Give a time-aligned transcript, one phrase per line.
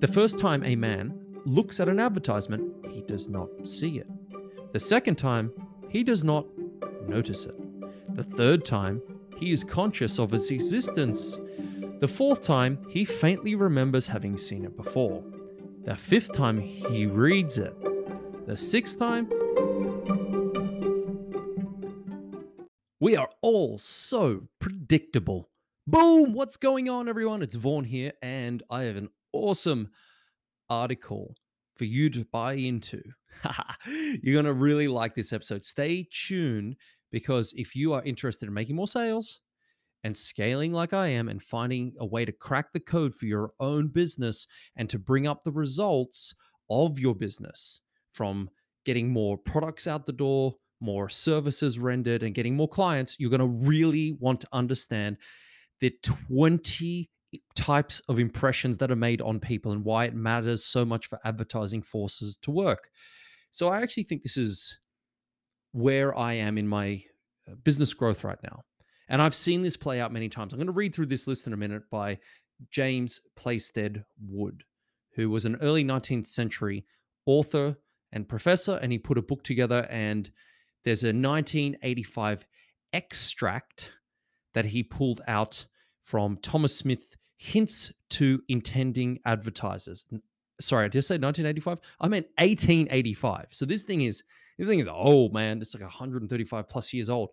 [0.00, 1.12] The first time a man
[1.44, 4.06] looks at an advertisement, he does not see it.
[4.72, 5.52] The second time,
[5.90, 6.46] he does not
[7.06, 7.54] notice it.
[8.14, 9.02] The third time,
[9.36, 11.38] he is conscious of its existence.
[11.98, 15.22] The fourth time, he faintly remembers having seen it before.
[15.84, 17.74] The fifth time, he reads it.
[18.46, 19.28] The sixth time,
[23.00, 25.50] we are all so predictable.
[25.86, 26.32] Boom!
[26.32, 27.42] What's going on, everyone?
[27.42, 29.88] It's Vaughan here, and I have an awesome
[30.68, 31.34] article
[31.76, 33.02] for you to buy into.
[33.86, 35.64] You're going to really like this episode.
[35.64, 36.76] Stay tuned
[37.10, 39.40] because if you are interested in making more sales
[40.04, 43.52] and scaling like I am and finding a way to crack the code for your
[43.60, 46.34] own business and to bring up the results
[46.70, 47.80] of your business
[48.12, 48.48] from
[48.84, 53.40] getting more products out the door, more services rendered, and getting more clients, you're going
[53.40, 55.16] to really want to understand
[55.80, 57.09] the 20
[57.54, 61.18] types of impressions that are made on people and why it matters so much for
[61.24, 62.88] advertising forces to work.
[63.50, 64.78] So I actually think this is
[65.72, 67.02] where I am in my
[67.48, 68.62] uh, business growth right now.
[69.08, 70.52] And I've seen this play out many times.
[70.52, 72.18] I'm going to read through this list in a minute by
[72.70, 74.62] James Playstead Wood,
[75.14, 76.84] who was an early 19th century
[77.26, 77.76] author
[78.12, 78.78] and professor.
[78.82, 80.30] And he put a book together, and
[80.84, 82.46] there's a 1985
[82.92, 83.92] extract
[84.54, 85.64] that he pulled out
[86.02, 90.04] from Thomas Smith Hints to Intending Advertisers.
[90.60, 91.80] Sorry, did I say 1985?
[91.98, 93.46] I meant 1885.
[93.48, 94.24] So this thing is
[94.58, 95.58] this thing is old, man.
[95.58, 97.30] It's like 135 plus years old.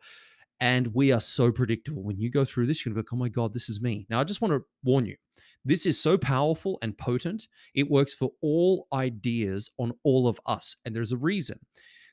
[0.61, 2.03] And we are so predictable.
[2.03, 4.05] When you go through this, you're gonna go, oh my God, this is me.
[4.09, 5.17] Now, I just want to warn you.
[5.65, 7.49] This is so powerful and potent.
[7.75, 10.77] It works for all ideas on all of us.
[10.85, 11.59] And there's a reason.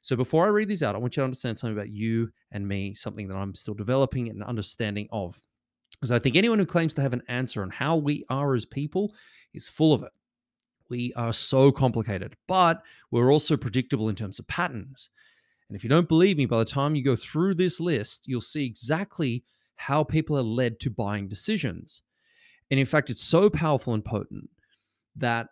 [0.00, 2.66] So before I read these out, I want you to understand something about you and
[2.66, 5.40] me, something that I'm still developing and understanding of.
[5.96, 8.66] Because I think anyone who claims to have an answer on how we are as
[8.66, 9.14] people
[9.52, 10.12] is full of it.
[10.90, 15.08] We are so complicated, but we're also predictable in terms of patterns.
[15.68, 18.42] And if you don't believe me, by the time you go through this list, you'll
[18.42, 19.44] see exactly
[19.76, 22.02] how people are led to buying decisions.
[22.70, 24.50] And in fact, it's so powerful and potent
[25.16, 25.48] that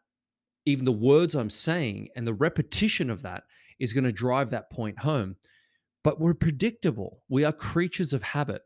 [0.65, 3.45] even the words I'm saying and the repetition of that
[3.79, 5.37] is going to drive that point home.
[6.05, 7.23] But we're predictable.
[7.29, 8.63] We are creatures of habit.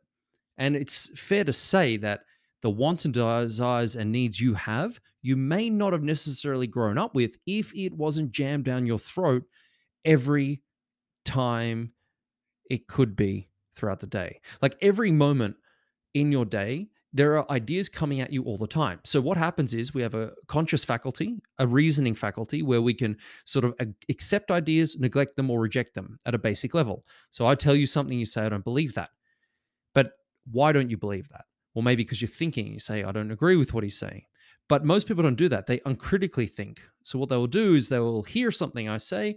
[0.59, 2.21] And it's fair to say that
[2.63, 7.15] the wants and desires and needs you have, you may not have necessarily grown up
[7.15, 9.45] with if it wasn't jammed down your throat
[10.05, 10.63] every
[11.25, 11.93] time
[12.71, 14.41] it could be throughout the day.
[14.63, 15.57] Like every moment
[16.15, 19.01] in your day, there are ideas coming at you all the time.
[19.05, 23.17] So what happens is we have a conscious faculty, a reasoning faculty where we can
[23.45, 23.75] sort of
[24.11, 27.05] accept ideas, neglect them or reject them at a basic level.
[27.31, 29.11] So I tell you something you say I don't believe that.
[30.51, 31.45] Why don't you believe that?
[31.75, 34.23] Well, maybe because you're thinking, you say, I don't agree with what he's saying.
[34.69, 35.67] But most people don't do that.
[35.67, 36.81] They uncritically think.
[37.03, 39.37] So what they will do is they will hear something I say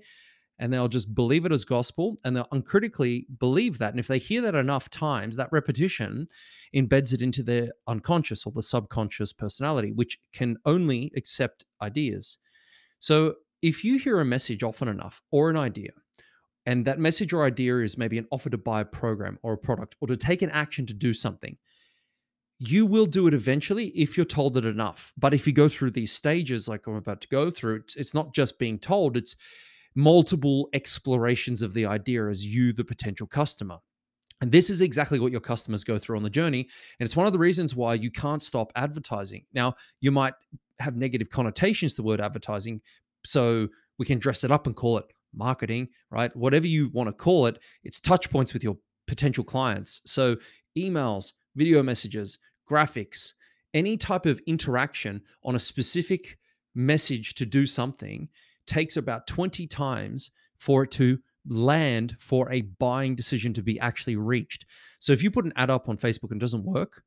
[0.58, 3.92] and they'll just believe it as gospel and they'll uncritically believe that.
[3.92, 6.28] And if they hear that enough times, that repetition
[6.76, 12.40] embeds it into their unconscious or the subconscious personality, which can only accept ideas.
[13.00, 15.92] So if you hear a message often enough or an idea,
[16.70, 19.58] and that message or idea is maybe an offer to buy a program or a
[19.58, 21.58] product or to take an action to do something,
[22.60, 25.12] you will do it eventually if you're told it enough.
[25.18, 28.14] But if you go through these stages, like I'm about to go through, it's, it's
[28.14, 29.36] not just being told, it's
[29.96, 33.80] multiple explorations of the idea as you, the potential customer.
[34.42, 36.70] And this is exactly what your customers go through on the journey.
[37.00, 39.44] And it's one of the reasons why you can't stop advertising.
[39.56, 40.36] Now, you might
[40.78, 42.80] have negative connotations to the word advertising.
[43.26, 46.36] So we can dress it up and call it marketing, right?
[46.36, 50.02] Whatever you want to call it, it's touch points with your potential clients.
[50.06, 50.38] So
[50.78, 53.34] emails, video messages, graphics,
[53.74, 56.38] any type of interaction on a specific
[56.76, 58.30] message to do something
[58.66, 61.18] takes about 20 times for it to
[61.48, 64.66] land for a buying decision to be actually reached.
[65.00, 67.04] So if you put an ad up on Facebook and it doesn't work,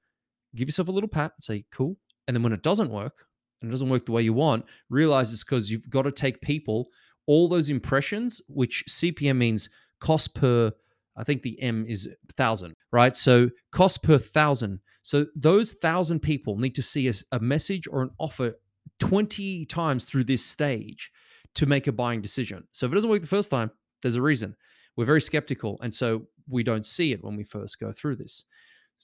[0.54, 1.96] give yourself a little pat and say, cool.
[2.26, 3.26] And then when it doesn't work
[3.60, 6.40] and it doesn't work the way you want, realize it's because you've got to take
[6.40, 6.88] people,
[7.26, 9.70] all those impressions, which CPM means
[10.00, 10.72] cost per,
[11.16, 13.16] I think the M is thousand, right?
[13.16, 14.80] So cost per thousand.
[15.02, 18.54] So those thousand people need to see a, a message or an offer
[19.00, 21.10] 20 times through this stage
[21.54, 22.64] to make a buying decision.
[22.72, 23.70] So if it doesn't work the first time,
[24.00, 24.56] there's a reason.
[24.96, 25.78] We're very skeptical.
[25.82, 28.44] And so we don't see it when we first go through this.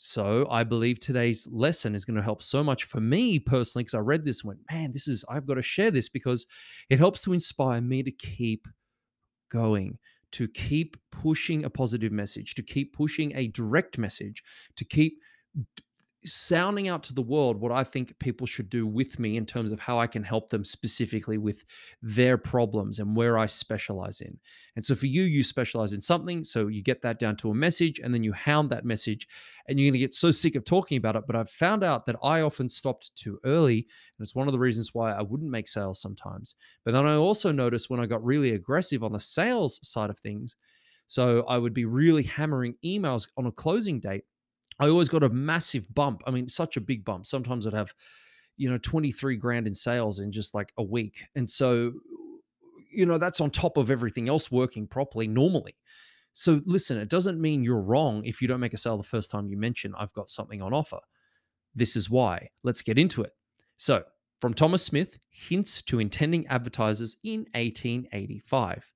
[0.01, 3.95] So I believe today's lesson is going to help so much for me personally because
[3.95, 6.47] I read this and went, man, this is, I've got to share this because
[6.89, 8.69] it helps to inspire me to keep
[9.51, 9.99] going,
[10.31, 14.45] to keep pushing a positive message, to keep pushing a direct message,
[14.77, 15.19] to keep
[16.25, 19.71] sounding out to the world what I think people should do with me in terms
[19.71, 21.65] of how I can help them specifically with
[22.03, 24.37] their problems and where I specialize in.
[24.75, 26.43] And so for you, you specialize in something.
[26.43, 29.29] So you get that down to a message and then you hound that message
[29.69, 31.25] and you're going to get so sick of talking about it.
[31.27, 33.79] But I've found out that I often stopped too early.
[33.79, 36.57] And it's one of the reasons why I wouldn't make sales sometimes.
[36.85, 40.19] But then I also noticed when I got really aggressive on the sales side of
[40.19, 40.57] things.
[41.07, 44.25] So I would be really hammering emails on a closing date
[44.81, 46.23] I always got a massive bump.
[46.27, 47.27] I mean, such a big bump.
[47.27, 47.93] Sometimes I'd have,
[48.57, 51.25] you know, 23 grand in sales in just like a week.
[51.35, 51.93] And so,
[52.93, 55.77] you know, that's on top of everything else working properly normally.
[56.33, 59.31] So listen, it doesn't mean you're wrong if you don't make a sale the first
[59.31, 61.01] time you mention, I've got something on offer.
[61.75, 62.51] This is why.
[62.63, 63.33] Let's get into it.
[63.77, 64.05] So,
[64.41, 68.93] from Thomas Smith, Hints to Intending Advertisers in 1885.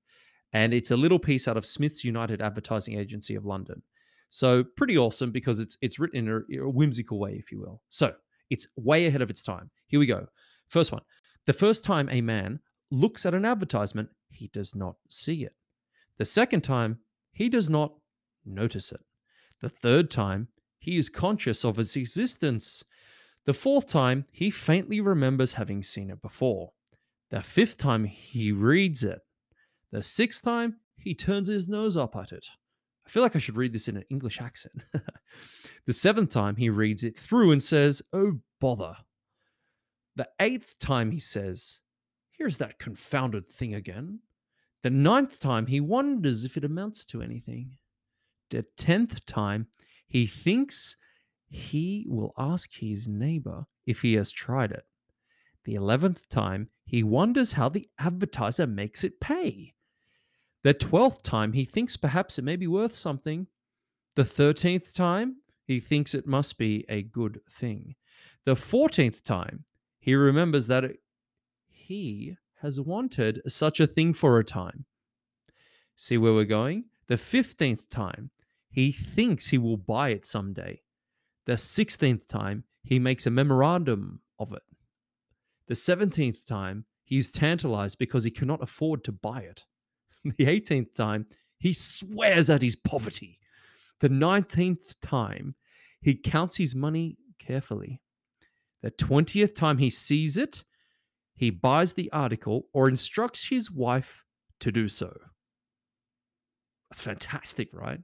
[0.53, 3.81] And it's a little piece out of Smith's United Advertising Agency of London.
[4.33, 7.83] So pretty awesome because it's it's written in a, a whimsical way, if you will.
[7.89, 8.15] So
[8.49, 9.69] it's way ahead of its time.
[9.85, 10.25] Here we go.
[10.69, 11.03] First one.
[11.45, 12.59] The first time a man
[12.89, 15.53] looks at an advertisement, he does not see it.
[16.17, 16.97] The second time,
[17.31, 17.93] he does not
[18.43, 19.01] notice it.
[19.61, 20.47] The third time,
[20.79, 22.83] he is conscious of its existence.
[23.45, 26.71] The fourth time, he faintly remembers having seen it before.
[27.29, 29.19] The fifth time, he reads it.
[29.91, 32.47] The sixth time, he turns his nose up at it.
[33.05, 34.83] I feel like I should read this in an English accent.
[35.85, 38.95] the seventh time he reads it through and says, Oh, bother.
[40.15, 41.81] The eighth time he says,
[42.31, 44.19] Here's that confounded thing again.
[44.83, 47.77] The ninth time he wonders if it amounts to anything.
[48.49, 49.67] The tenth time
[50.07, 50.95] he thinks
[51.49, 54.85] he will ask his neighbor if he has tried it.
[55.65, 59.72] The eleventh time he wonders how the advertiser makes it pay.
[60.63, 63.47] The twelfth time, he thinks perhaps it may be worth something.
[64.15, 67.95] The thirteenth time, he thinks it must be a good thing.
[68.45, 69.65] The fourteenth time,
[69.99, 70.99] he remembers that it,
[71.67, 74.85] he has wanted such a thing for a time.
[75.95, 76.85] See where we're going?
[77.07, 78.29] The fifteenth time,
[78.69, 80.81] he thinks he will buy it someday.
[81.45, 84.63] The sixteenth time, he makes a memorandum of it.
[85.67, 89.65] The seventeenth time, he is tantalized because he cannot afford to buy it.
[90.37, 91.25] the 18th time,
[91.59, 93.39] he swears at his poverty.
[93.99, 95.55] The 19th time,
[96.01, 98.01] he counts his money carefully.
[98.81, 100.63] The 20th time he sees it,
[101.35, 104.23] he buys the article or instructs his wife
[104.59, 105.15] to do so.
[106.89, 107.99] That's fantastic, right?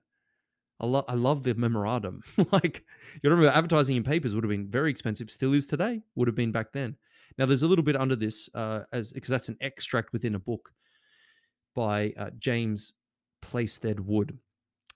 [0.80, 2.24] I, lo- I love the memorandum.
[2.52, 2.84] like,
[3.22, 6.36] you remember advertising in papers would have been very expensive, still is today, would have
[6.36, 6.96] been back then.
[7.38, 10.40] Now, there's a little bit under this, uh, as because that's an extract within a
[10.40, 10.72] book
[11.76, 12.94] by uh, James
[13.42, 14.38] Playstead Wood.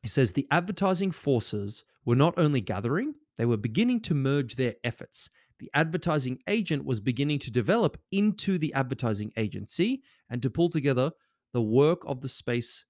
[0.02, 4.76] He says the advertising forces were not only gathering, they were beginning to merge their
[4.84, 5.30] efforts.
[5.60, 11.12] The advertising agent was beginning to develop into the advertising agency and to pull together
[11.54, 12.86] the work of the space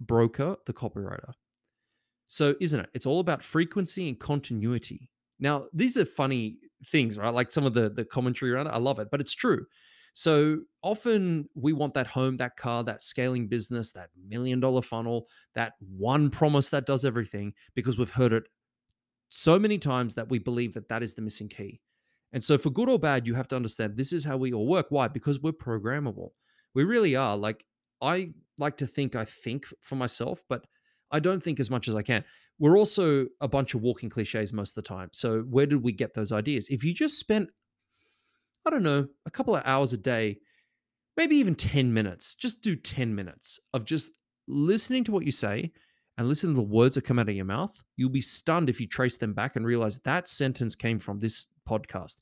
[0.00, 1.32] broker, the copywriter.
[2.28, 2.90] So, isn't it?
[2.94, 5.10] It's all about frequency and continuity.
[5.38, 6.58] Now, these are funny
[6.90, 7.32] things, right?
[7.32, 9.66] Like some of the the commentary around it, I love it, but it's true.
[10.16, 15.28] So often we want that home, that car, that scaling business, that million dollar funnel,
[15.54, 18.44] that one promise that does everything because we've heard it
[19.28, 21.82] so many times that we believe that that is the missing key.
[22.32, 24.66] And so, for good or bad, you have to understand this is how we all
[24.66, 24.86] work.
[24.88, 25.06] Why?
[25.06, 26.30] Because we're programmable.
[26.72, 27.36] We really are.
[27.36, 27.66] Like,
[28.00, 30.66] I like to think I think for myself, but
[31.10, 32.24] I don't think as much as I can.
[32.58, 35.10] We're also a bunch of walking cliches most of the time.
[35.12, 36.68] So, where did we get those ideas?
[36.70, 37.50] If you just spent
[38.66, 40.38] I don't know, a couple of hours a day,
[41.16, 42.34] maybe even 10 minutes.
[42.34, 44.12] Just do 10 minutes of just
[44.48, 45.70] listening to what you say
[46.18, 47.72] and listen to the words that come out of your mouth.
[47.96, 51.46] You'll be stunned if you trace them back and realize that sentence came from this
[51.68, 52.16] podcast.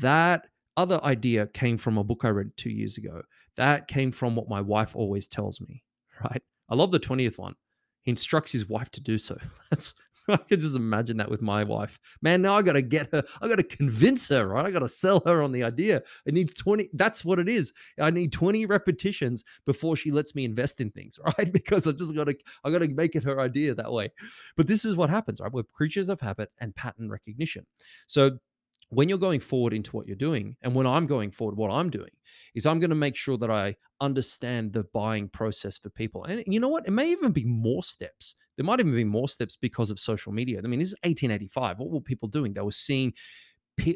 [0.00, 3.22] That other idea came from a book I read two years ago.
[3.56, 5.82] That came from what my wife always tells me,
[6.24, 6.42] right?
[6.68, 7.54] I love the 20th one.
[8.02, 9.36] He instructs his wife to do so.
[9.70, 9.94] That's
[10.34, 11.98] I could just imagine that with my wife.
[12.22, 13.22] Man, now I got to get her.
[13.40, 14.66] I got to convince her, right?
[14.66, 16.02] I got to sell her on the idea.
[16.26, 16.90] I need 20.
[16.94, 17.72] That's what it is.
[17.98, 21.52] I need 20 repetitions before she lets me invest in things, right?
[21.52, 24.10] Because I just got to, I got to make it her idea that way.
[24.56, 25.52] But this is what happens, right?
[25.52, 27.66] We're creatures of habit and pattern recognition.
[28.06, 28.38] So
[28.90, 31.90] when you're going forward into what you're doing, and when I'm going forward, what I'm
[31.90, 32.10] doing
[32.54, 36.24] is I'm going to make sure that I understand the buying process for people.
[36.24, 36.86] And you know what?
[36.86, 38.34] It may even be more steps.
[38.56, 40.58] There might even be more steps because of social media.
[40.58, 41.78] I mean, this is 1885.
[41.78, 42.52] What were people doing?
[42.52, 43.12] They were seeing,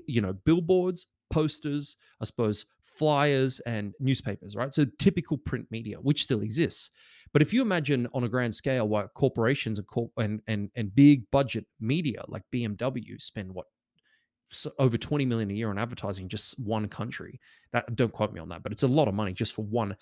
[0.06, 4.72] you know, billboards, posters, I suppose, flyers, and newspapers, right?
[4.72, 6.90] So typical print media, which still exists.
[7.32, 11.28] But if you imagine on a grand scale, what corporations and, and, and, and big
[11.32, 13.66] budget media like BMW spend what
[14.78, 17.40] over 20 million a year on advertising just one country.
[17.72, 19.96] That don't quote me on that but it's a lot of money just for one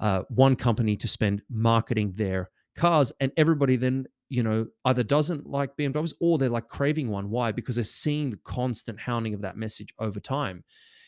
[0.00, 5.44] uh, one company to spend marketing their cars and everybody then you know either doesn't
[5.46, 7.30] like bmws or they're like craving one.
[7.30, 7.52] Why?
[7.52, 10.64] Because they're seeing the constant hounding of that message over time.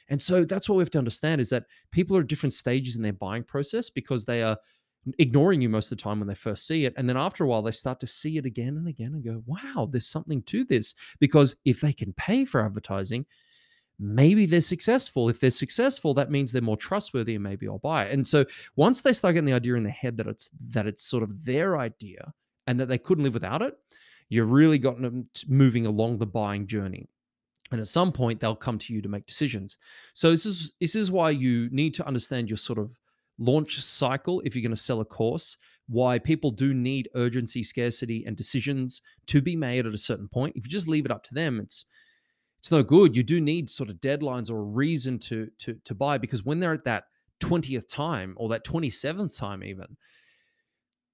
[0.08, 2.96] And so that's what we have to understand is that people are at different stages
[2.96, 4.56] in their buying process because they are
[5.18, 6.94] ignoring you most of the time when they first see it.
[6.96, 9.42] And then after a while, they start to see it again and again and go,
[9.46, 10.94] wow, there's something to this.
[11.18, 13.24] Because if they can pay for advertising,
[13.98, 15.28] maybe they're successful.
[15.28, 18.12] If they're successful, that means they're more trustworthy and maybe I'll buy it.
[18.12, 18.44] And so
[18.76, 21.44] once they start getting the idea in their head that it's that it's sort of
[21.44, 22.32] their idea
[22.66, 23.74] and that they couldn't live without it,
[24.28, 27.08] you've really gotten them moving along the buying journey.
[27.72, 29.78] And at some point, they'll come to you to make decisions.
[30.14, 32.98] So this is this is why you need to understand your sort of
[33.40, 35.56] launch cycle if you're going to sell a course
[35.88, 40.54] why people do need urgency scarcity and decisions to be made at a certain point.
[40.54, 41.86] If you just leave it up to them it's
[42.60, 43.16] it's no good.
[43.16, 46.60] You do need sort of deadlines or a reason to to to buy because when
[46.60, 47.04] they're at that
[47.40, 49.86] 20th time or that 27th time even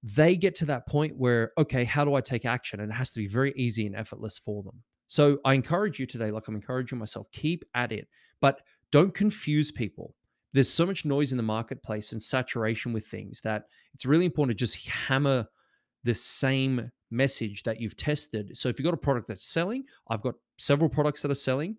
[0.03, 2.81] they get to that point where okay how do i take action?
[2.81, 4.83] And it has to be very easy and effortless for them.
[5.07, 8.07] So i encourage you today like i'm encouraging myself keep at it
[8.41, 8.59] but
[8.91, 10.13] don't confuse people
[10.57, 14.57] there's so much noise in the marketplace and saturation with things that it's really important
[14.57, 15.45] to just hammer
[16.03, 18.57] the same message that you've tested.
[18.57, 21.77] So if you've got a product that's selling, I've got several products that are selling.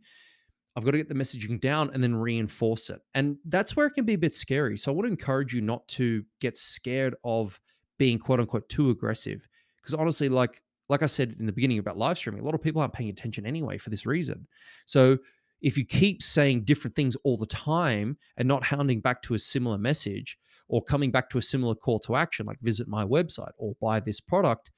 [0.77, 3.01] I've got to get the messaging down and then reinforce it.
[3.15, 4.79] And that's where it can be a bit scary.
[4.79, 7.59] So I want to encourage you not to get scared of
[7.99, 9.49] being quote unquote too aggressive.
[9.83, 12.63] Because honestly, like like I said in the beginning about live streaming, a lot of
[12.63, 14.47] people aren't paying attention anyway for this reason.
[14.87, 15.19] So
[15.61, 19.39] if you keep saying different things all the time and not hounding back to a
[19.39, 20.39] similar message
[20.69, 24.01] or coming back to a similar call to action, like visit my website or buy
[24.01, 24.71] this product,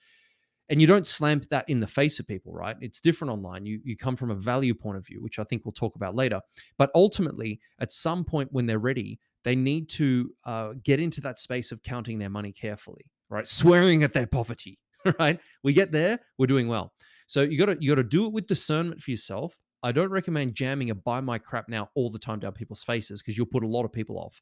[0.68, 2.76] and you don't slam that in the face of people, right?
[2.80, 3.66] It's different online.
[3.66, 6.14] You you come from a value point of view, which I think we'll talk about
[6.14, 6.40] later.
[6.78, 11.40] But ultimately, at some point when they're ready, they need to uh, get into that
[11.40, 13.49] space of counting their money carefully, right?
[13.49, 14.78] Swearing at their poverty,
[15.18, 15.40] right?
[15.64, 16.92] We get there, we're doing well.
[17.26, 20.10] So you got to you got to do it with discernment for yourself I don't
[20.10, 23.46] recommend jamming a buy my crap now all the time down people's faces because you'll
[23.46, 24.40] put a lot of people off.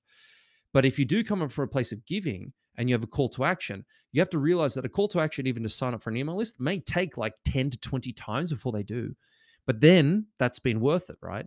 [0.73, 3.29] But if you do come from a place of giving and you have a call
[3.31, 6.03] to action, you have to realize that a call to action, even to sign up
[6.03, 9.15] for an email list, may take like 10 to 20 times before they do.
[9.67, 11.47] But then that's been worth it, right?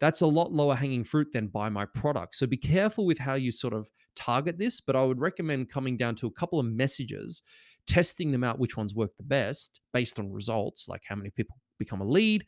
[0.00, 2.34] That's a lot lower hanging fruit than buy my product.
[2.34, 4.80] So be careful with how you sort of target this.
[4.80, 7.42] But I would recommend coming down to a couple of messages,
[7.86, 11.56] testing them out, which ones work the best based on results, like how many people
[11.78, 12.44] become a lead,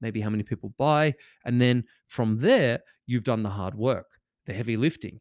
[0.00, 1.14] maybe how many people buy.
[1.44, 4.06] And then from there, you've done the hard work,
[4.46, 5.20] the heavy lifting.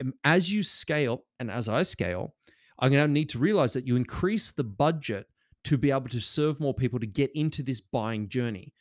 [0.00, 2.34] Um, as you scale, and as I scale,
[2.78, 5.26] I'm going to need to realize that you increase the budget
[5.64, 8.72] to be able to serve more people to get into this buying journey.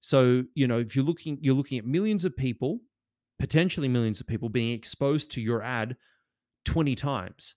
[0.00, 2.78] So, you know, if you're looking, you're looking at millions of people,
[3.38, 5.96] potentially millions of people being exposed to your ad
[6.64, 7.56] 20 times.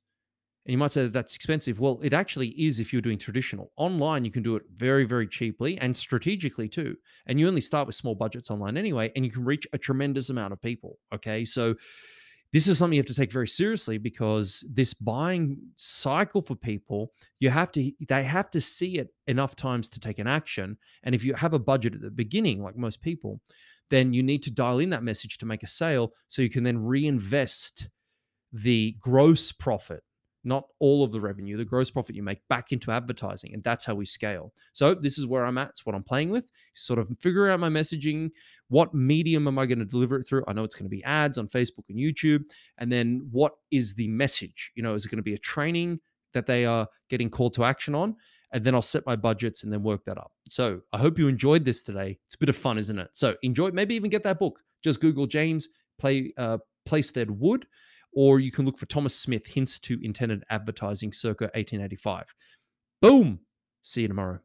[0.65, 1.79] And you might say that that's expensive.
[1.79, 3.71] Well, it actually is if you're doing traditional.
[3.77, 6.95] Online, you can do it very, very cheaply and strategically too.
[7.25, 10.29] And you only start with small budgets online anyway, and you can reach a tremendous
[10.29, 10.99] amount of people.
[11.13, 11.45] Okay.
[11.45, 11.75] So,
[12.53, 17.13] this is something you have to take very seriously because this buying cycle for people,
[17.39, 20.77] you have to, they have to see it enough times to take an action.
[21.03, 23.39] And if you have a budget at the beginning, like most people,
[23.89, 26.65] then you need to dial in that message to make a sale so you can
[26.65, 27.87] then reinvest
[28.51, 30.03] the gross profit
[30.43, 33.53] not all of the revenue, the gross profit you make back into advertising.
[33.53, 34.53] And that's how we scale.
[34.73, 35.69] So this is where I'm at.
[35.69, 36.49] It's what I'm playing with.
[36.73, 38.31] Sort of figure out my messaging.
[38.69, 40.43] What medium am I going to deliver it through?
[40.47, 42.43] I know it's going to be ads on Facebook and YouTube.
[42.79, 44.71] And then what is the message?
[44.75, 45.99] You know, is it going to be a training
[46.33, 48.15] that they are getting call to action on?
[48.53, 50.31] And then I'll set my budgets and then work that up.
[50.47, 52.17] So I hope you enjoyed this today.
[52.25, 53.09] It's a bit of fun, isn't it?
[53.13, 54.59] So enjoy, maybe even get that book.
[54.83, 55.69] Just Google James
[55.99, 56.57] Play uh,
[56.87, 57.65] Playstead Wood
[58.13, 62.35] or you can look for Thomas Smith Hints to Intended Advertising circa 1885.
[63.01, 63.39] Boom.
[63.81, 64.41] See you tomorrow.